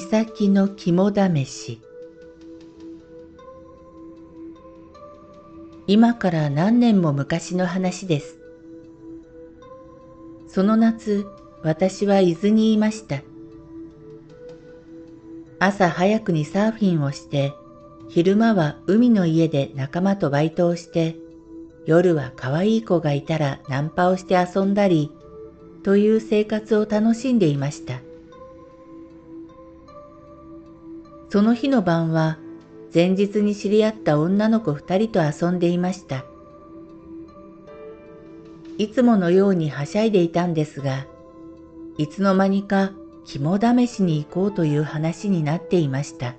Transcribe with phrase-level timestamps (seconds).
[0.00, 1.82] 岬の肝試し
[5.86, 8.38] 今から何年も昔の話です。
[10.48, 11.26] その夏、
[11.62, 13.20] 私は伊豆にいました。
[15.58, 17.52] 朝早くにサーフィンをして、
[18.08, 21.16] 昼間は海の家で仲間とバイトをして、
[21.84, 25.10] 夜は可愛い子がいたらナンパをして遊んだり、
[25.82, 28.11] という生活を楽しんでいました。
[31.32, 32.36] その日の晩は
[32.92, 36.26] 前日に知り合った女の子二人と遊んでいました。
[38.76, 41.06] いつものようにはしゃいでいたんですが、
[41.96, 42.92] いつの間にか
[43.24, 46.34] 肝試しに行こうという話になっていました。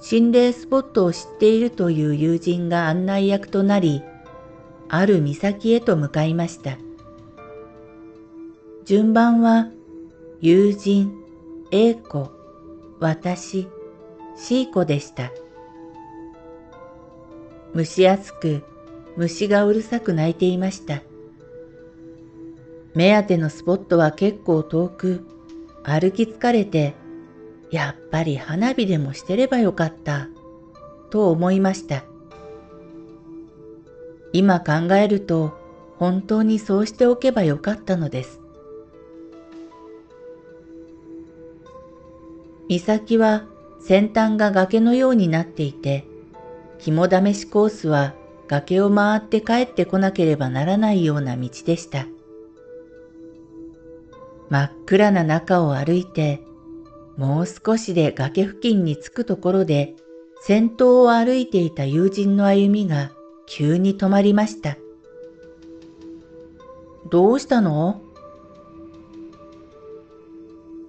[0.00, 4.02] 心霊スポットを知っているという友人が案内役となり、
[4.88, 6.78] ある岬へと向かいました。
[8.86, 9.68] 順番は、
[10.40, 11.21] 友人、
[11.74, 12.30] A 子、
[13.00, 13.66] 私、
[14.36, 15.32] C 子でした。
[17.74, 18.62] 蒸し暑く、
[19.16, 21.00] 虫がうるさく鳴いていました。
[22.94, 25.26] 目当てのスポットは結構遠く、
[25.82, 26.92] 歩き疲れて、
[27.70, 30.28] やっぱり花火でもしてればよかった、
[31.08, 32.04] と思いました。
[34.34, 35.54] 今考えると、
[35.96, 38.41] 本当にそうしておけばよかったのです。
[42.78, 43.44] 岬は
[43.80, 46.06] 先端が崖のようになっていて、
[46.78, 48.14] 肝試しコースは
[48.48, 52.06] 崖を回って帰ってこなければならないような道でした。
[54.50, 56.42] 真っ暗な中を歩いて、
[57.16, 59.96] もう少しで崖付近に着くところで、
[60.42, 63.12] 先頭を歩いていた友人の歩みが
[63.46, 64.76] 急に止まりました。
[67.10, 68.02] どうしたの？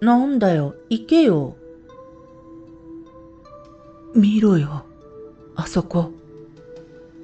[0.00, 1.56] なんだよ、行けよ。
[4.18, 4.82] 見ろよ、
[5.54, 6.10] あそこ、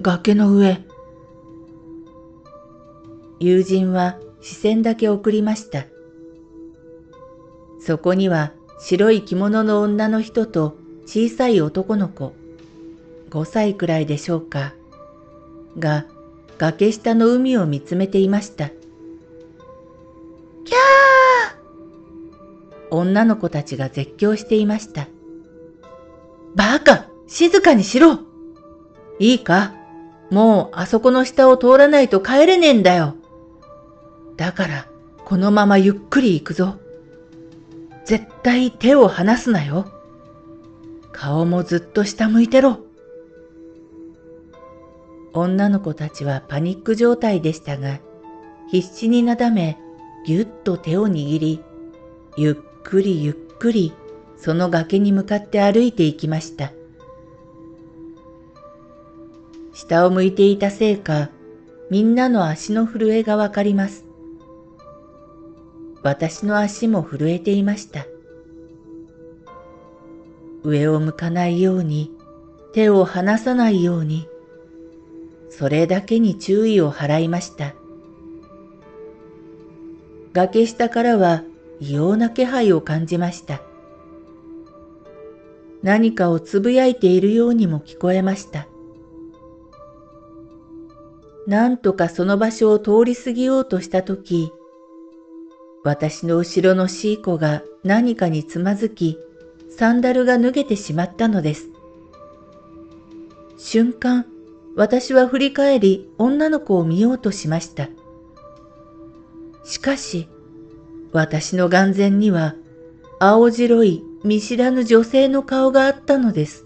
[0.01, 0.81] 崖の上。
[3.41, 5.87] 友人は視線だけ送りました。
[7.81, 12.33] そこには白い着物の女の人と小さい男の子、
[13.29, 14.73] 5歳くらいでしょうか、
[15.77, 16.05] が
[16.57, 18.69] 崖下の海を見つめていました。
[18.69, 25.09] キャー女の子たちが絶叫していました。
[26.55, 28.19] バカ静かにしろ
[29.19, 29.73] いいか？
[30.31, 33.15] もうあそこの下を通らないと帰れねえんだよ。
[34.37, 34.87] だから、
[35.23, 36.75] このままゆっくり行くぞ。
[38.05, 39.85] 絶対手を離すなよ。
[41.11, 42.79] 顔もずっと下向いてろ。
[45.33, 47.99] 女の子たちはパニック状態でしたが、
[48.69, 49.77] 必死になだめ、
[50.25, 51.61] ぎゅっと手を握り、
[52.35, 53.93] ゆっくりゆっくり
[54.37, 56.71] その崖に向かって歩いていきました。
[59.73, 61.29] 下を向いていたせいか、
[61.89, 64.05] みんなの足の震えがわかります。
[66.01, 68.05] 私の足も震えていました。
[70.63, 72.11] 上を向かないように、
[72.73, 74.27] 手を離さないように、
[75.49, 77.75] それだけに注意を払いました。
[80.33, 81.43] 崖下からは
[81.79, 83.61] 異様な気配を感じました。
[85.83, 88.67] 何かをつぶやいているようにも聞こえました。
[91.47, 94.51] なんとかその場所を通り過ぎようとしたとき、
[95.83, 99.19] 私の後ろのシーコが何かにつまずき、
[99.69, 101.69] サンダルが脱げてしまったのです。
[103.57, 104.25] 瞬間、
[104.75, 107.89] 私は振り返り女の子を見ようとしました。
[109.63, 110.27] しかし、
[111.11, 112.55] 私の眼前には
[113.19, 116.65] 青白い見知らぬ女性の顔があったのです。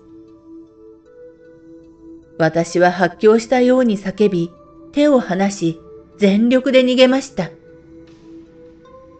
[2.37, 4.49] 私は発狂したように叫び、
[4.93, 5.81] 手を離し、
[6.17, 7.51] 全力で逃げました。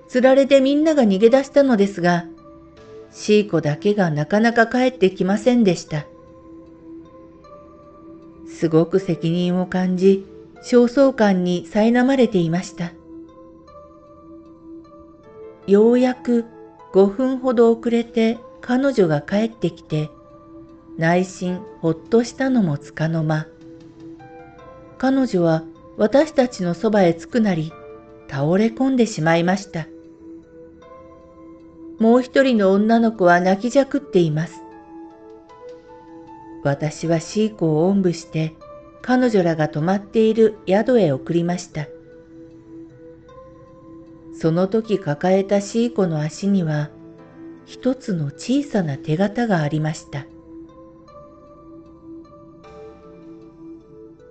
[0.07, 2.27] つられてみんなが逃げ出したのですが、
[3.11, 6.05] シーコだけがなかなか帰ってきませんでした。
[8.47, 10.25] すごく責任を感じ、
[10.63, 12.93] 焦燥感に苛まれていました。
[15.67, 16.45] ようやく
[16.93, 20.09] 5分ほど遅れて彼女が帰ってきて、
[20.97, 23.47] 内心ほっとしたのもつかの間。
[24.97, 25.63] 彼女は
[25.97, 27.71] 私たちのそばへ着くなり、
[28.27, 29.87] 倒れ込んでしまいました。
[31.99, 34.61] もう一人の女の子は泣きじゃくっています。
[36.63, 38.53] 私はシーコをおんぶして
[39.01, 41.87] 彼女らが泊まっている宿へ送りました。
[44.39, 46.89] その時抱えたシーコの足には
[47.65, 50.25] 一つの小さな手形がありました。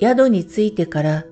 [0.00, 1.26] 宿に着いてから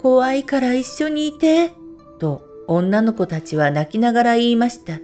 [0.00, 1.72] 怖いから一緒にいて、
[2.20, 5.00] と女の子たちは泣きながら言いました。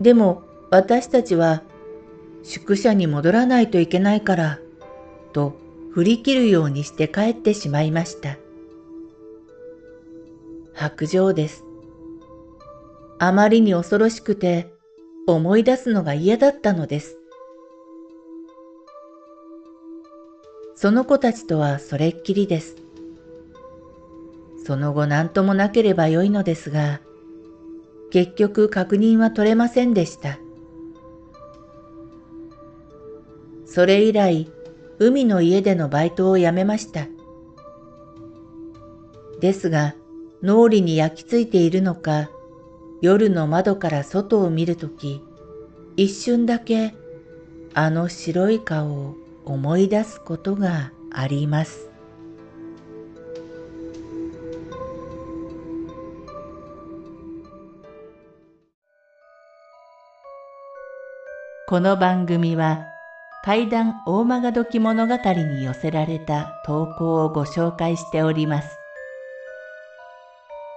[0.00, 1.62] でも私たちは
[2.42, 4.58] 宿舎に戻らないといけないから、
[5.32, 5.56] と
[5.92, 8.36] 振り切るようにして帰ってしまいました。
[10.78, 11.64] 白状です。
[13.18, 14.72] あまりに恐ろしくて
[15.26, 17.18] 思い出すのが嫌だったのです。
[20.76, 22.76] その子たちとはそれっきりです。
[24.64, 27.00] その後何ともなければよいのですが、
[28.12, 30.38] 結局確認は取れませんでした。
[33.66, 34.48] それ以来、
[35.00, 37.08] 海の家でのバイトを辞めました。
[39.40, 39.96] ですが、
[40.42, 42.30] 脳裏に焼き付いているのか、
[43.00, 45.20] 夜の窓から外を見るとき、
[45.96, 46.94] 一瞬だけ
[47.74, 51.90] あの白い顔を思い出すことがあります。
[61.66, 62.86] この番組は
[63.44, 68.77] 怪談大曲どき物語に寄せられた投稿をご紹介しております。